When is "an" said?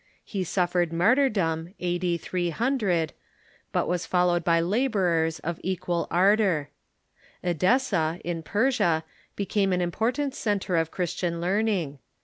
9.71-9.79